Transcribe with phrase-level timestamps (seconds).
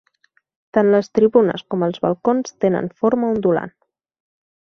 [0.77, 3.75] Tant les tribunes com els balcons tenen forma ondulant.